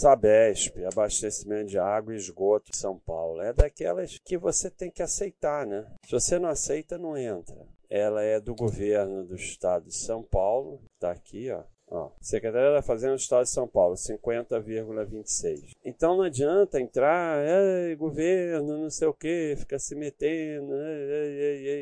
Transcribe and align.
Sabesp, 0.00 0.82
abastecimento 0.86 1.66
de 1.66 1.78
água 1.78 2.14
e 2.14 2.16
esgoto 2.16 2.70
de 2.70 2.78
São 2.78 2.98
Paulo. 2.98 3.42
É 3.42 3.52
daquelas 3.52 4.16
que 4.24 4.38
você 4.38 4.70
tem 4.70 4.90
que 4.90 5.02
aceitar, 5.02 5.66
né? 5.66 5.84
Se 6.06 6.12
você 6.12 6.38
não 6.38 6.48
aceita, 6.48 6.96
não 6.96 7.18
entra. 7.18 7.66
Ela 7.90 8.22
é 8.22 8.40
do 8.40 8.54
governo 8.54 9.26
do 9.26 9.34
estado 9.34 9.84
de 9.88 9.94
São 9.94 10.22
Paulo, 10.22 10.80
está 10.94 11.10
aqui, 11.10 11.50
ó. 11.50 11.64
Ó, 11.92 12.08
Secretaria 12.20 12.72
da 12.72 12.80
Fazenda 12.80 13.14
do 13.14 13.18
Estado 13.18 13.42
de 13.42 13.50
São 13.50 13.66
Paulo, 13.66 13.96
50,26. 13.96 15.72
Então 15.84 16.16
não 16.16 16.22
adianta 16.22 16.80
entrar, 16.80 17.44
governo, 17.98 18.78
não 18.78 18.88
sei 18.88 19.08
o 19.08 19.12
que, 19.12 19.56
fica 19.58 19.76
se 19.76 19.96
metendo, 19.96 20.72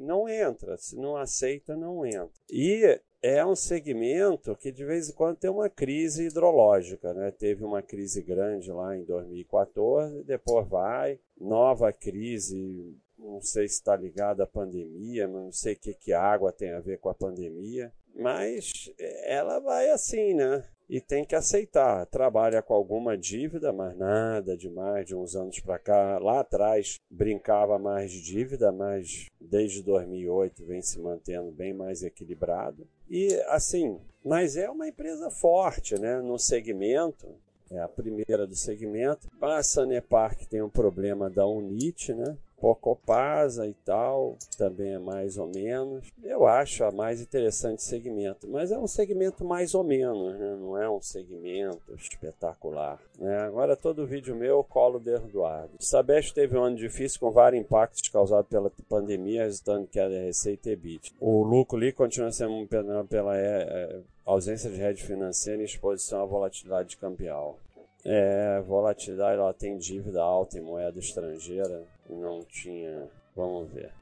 não 0.00 0.26
entra. 0.26 0.76
Se 0.78 0.96
não 0.96 1.16
aceita, 1.16 1.76
não 1.76 2.04
entra. 2.06 2.30
E 2.50 2.98
é 3.22 3.44
um 3.44 3.54
segmento 3.54 4.56
que 4.56 4.72
de 4.72 4.84
vez 4.84 5.08
em 5.08 5.12
quando 5.12 5.36
tem 5.36 5.50
uma 5.50 5.68
crise 5.68 6.26
hidrológica, 6.26 7.12
né? 7.12 7.30
Teve 7.30 7.64
uma 7.64 7.82
crise 7.82 8.22
grande 8.22 8.70
lá 8.72 8.96
em 8.96 9.04
2014, 9.04 10.24
depois 10.24 10.66
vai, 10.68 11.18
nova 11.38 11.92
crise, 11.92 12.96
não 13.18 13.40
sei 13.40 13.68
se 13.68 13.74
está 13.74 13.94
ligada 13.94 14.44
à 14.44 14.46
pandemia, 14.46 15.28
não 15.28 15.52
sei 15.52 15.74
o 15.74 15.78
que, 15.78 15.94
que 15.94 16.12
água 16.12 16.52
tem 16.52 16.72
a 16.72 16.80
ver 16.80 16.98
com 16.98 17.10
a 17.10 17.14
pandemia, 17.14 17.92
mas 18.14 18.90
ela 19.24 19.60
vai 19.60 19.90
assim, 19.90 20.34
né? 20.34 20.64
E 20.90 21.00
tem 21.00 21.24
que 21.24 21.36
aceitar. 21.36 22.04
Trabalha 22.06 22.60
com 22.60 22.74
alguma 22.74 23.16
dívida, 23.16 23.72
mas 23.72 23.96
nada 23.96 24.56
demais 24.56 25.06
de 25.06 25.14
uns 25.14 25.36
anos 25.36 25.60
para 25.60 25.78
cá. 25.78 26.18
Lá 26.18 26.40
atrás 26.40 26.96
brincava 27.08 27.78
mais 27.78 28.10
de 28.10 28.20
dívida, 28.20 28.72
mas 28.72 29.26
desde 29.40 29.84
2008 29.84 30.66
vem 30.66 30.82
se 30.82 30.98
mantendo 30.98 31.52
bem 31.52 31.72
mais 31.72 32.02
equilibrado. 32.02 32.88
E 33.08 33.32
assim, 33.46 34.00
mas 34.24 34.56
é 34.56 34.68
uma 34.68 34.88
empresa 34.88 35.30
forte, 35.30 35.96
né? 35.96 36.20
No 36.20 36.36
segmento, 36.40 37.28
é 37.70 37.78
a 37.78 37.88
primeira 37.88 38.44
do 38.44 38.56
segmento. 38.56 39.28
A 39.40 39.62
Sanepar 39.62 40.36
que 40.36 40.44
tem 40.44 40.60
um 40.60 40.68
problema 40.68 41.30
da 41.30 41.46
Unite, 41.46 42.12
né? 42.12 42.36
Pocopasa 42.60 43.66
e 43.66 43.72
tal, 43.84 44.36
também 44.58 44.94
é 44.94 44.98
mais 44.98 45.38
ou 45.38 45.46
menos. 45.46 46.06
Eu 46.22 46.46
acho 46.46 46.84
a 46.84 46.90
mais 46.90 47.20
interessante 47.20 47.82
segmento, 47.82 48.48
mas 48.48 48.70
é 48.70 48.78
um 48.78 48.86
segmento 48.86 49.44
mais 49.44 49.74
ou 49.74 49.82
menos, 49.82 50.38
né? 50.38 50.56
não 50.60 50.76
é 50.76 50.88
um 50.88 51.00
segmento 51.00 51.94
espetacular. 51.96 53.00
Né? 53.18 53.38
Agora, 53.38 53.76
todo 53.76 54.06
vídeo 54.06 54.36
meu 54.36 54.50
eu 54.50 54.64
colo 54.64 54.98
de 54.98 55.14
Eduardo. 55.14 55.70
O 55.78 55.82
Sabesp 55.82 56.34
teve 56.34 56.56
um 56.56 56.62
ano 56.62 56.76
difícil 56.76 57.20
com 57.20 57.30
vários 57.30 57.62
impactos 57.62 58.08
causados 58.08 58.48
pela 58.48 58.70
pandemia, 58.88 59.44
resultando 59.44 59.86
que 59.86 59.98
a 59.98 60.08
receita 60.08 60.68
e 60.68 60.72
EBIT. 60.72 61.14
O 61.20 61.42
lucro 61.42 61.76
ali 61.76 61.92
continua 61.92 62.32
sendo 62.32 62.66
pela, 62.66 63.04
pela 63.04 63.36
é, 63.36 63.62
é, 63.62 64.00
ausência 64.24 64.70
de 64.70 64.76
rede 64.76 65.02
financeira 65.02 65.62
e 65.62 65.64
exposição 65.64 66.22
à 66.22 66.26
volatilidade 66.26 66.96
cambial. 66.96 67.58
É, 68.04 68.60
volatilidade, 68.60 69.38
ela 69.38 69.52
tem 69.52 69.76
dívida 69.76 70.22
alta 70.22 70.58
em 70.58 70.62
moeda 70.62 70.98
estrangeira, 70.98 71.84
não 72.08 72.42
tinha, 72.44 73.08
vamos 73.36 73.70
ver. 73.70 73.92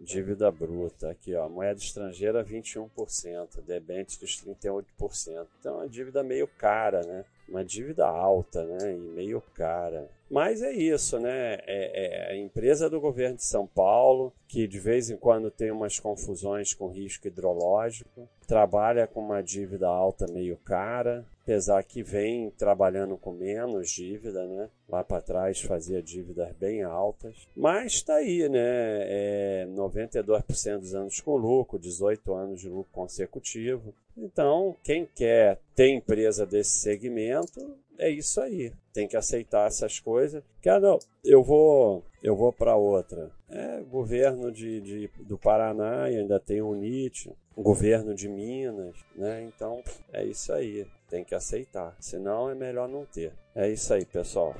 Dívida 0.00 0.50
bruta, 0.50 1.10
aqui 1.10 1.32
ó, 1.36 1.48
moeda 1.48 1.78
estrangeira 1.78 2.44
21%, 2.44 3.60
debêntures 3.64 4.42
38%. 4.44 5.46
Então, 5.60 5.74
é 5.74 5.76
uma 5.76 5.88
dívida 5.88 6.24
meio 6.24 6.48
cara, 6.48 7.02
né? 7.02 7.24
Uma 7.52 7.62
dívida 7.62 8.06
alta, 8.06 8.64
né? 8.64 8.94
E 8.94 8.96
meio 8.96 9.42
cara. 9.54 10.08
Mas 10.30 10.62
é 10.62 10.72
isso, 10.72 11.18
né? 11.18 11.58
É, 11.66 12.30
é, 12.30 12.32
a 12.32 12.36
empresa 12.38 12.88
do 12.88 12.98
governo 12.98 13.36
de 13.36 13.44
São 13.44 13.66
Paulo, 13.66 14.32
que 14.48 14.66
de 14.66 14.80
vez 14.80 15.10
em 15.10 15.16
quando 15.18 15.50
tem 15.50 15.70
umas 15.70 16.00
confusões 16.00 16.72
com 16.72 16.88
risco 16.88 17.26
hidrológico, 17.26 18.26
trabalha 18.46 19.06
com 19.06 19.20
uma 19.20 19.42
dívida 19.42 19.86
alta 19.86 20.26
meio 20.26 20.56
cara, 20.56 21.26
apesar 21.42 21.82
que 21.84 22.02
vem 22.02 22.48
trabalhando 22.50 23.18
com 23.18 23.30
menos 23.30 23.90
dívida, 23.90 24.46
né? 24.46 24.70
Lá 24.88 25.04
para 25.04 25.20
trás 25.20 25.60
fazia 25.60 26.02
dívidas 26.02 26.50
bem 26.56 26.82
altas, 26.82 27.46
mas 27.54 27.92
está 27.92 28.14
aí, 28.14 28.48
né? 28.48 28.58
É 28.58 29.66
92% 29.68 30.78
dos 30.78 30.94
anos 30.94 31.20
com 31.20 31.36
lucro, 31.36 31.78
18 31.78 32.32
anos 32.32 32.60
de 32.60 32.70
lucro 32.70 32.90
consecutivo. 32.90 33.94
Então, 34.16 34.76
quem 34.82 35.06
quer 35.06 35.58
ter 35.74 35.88
empresa 35.88 36.46
desse 36.46 36.78
segmento, 36.78 37.76
é 37.98 38.10
isso 38.10 38.40
aí. 38.40 38.72
Tem 38.92 39.08
que 39.08 39.16
aceitar 39.16 39.66
essas 39.66 39.98
coisas. 39.98 40.42
Ah, 40.66 40.80
não, 40.80 40.98
eu 41.24 41.42
vou, 41.42 42.04
eu 42.22 42.36
vou 42.36 42.52
para 42.52 42.76
outra. 42.76 43.30
É 43.48 43.80
governo 43.82 44.50
de, 44.50 44.80
de, 44.80 45.10
do 45.20 45.38
Paraná 45.38 46.10
e 46.10 46.18
ainda 46.18 46.38
tem 46.40 46.60
o 46.60 46.74
NIT, 46.74 47.30
governo 47.56 48.14
de 48.14 48.28
Minas, 48.28 48.96
né? 49.14 49.42
Então 49.42 49.82
é 50.12 50.24
isso 50.24 50.52
aí. 50.52 50.86
Tem 51.08 51.24
que 51.24 51.34
aceitar. 51.34 51.94
Senão 52.00 52.50
é 52.50 52.54
melhor 52.54 52.88
não 52.88 53.04
ter. 53.04 53.32
É 53.54 53.68
isso 53.68 53.92
aí, 53.92 54.04
pessoal. 54.04 54.54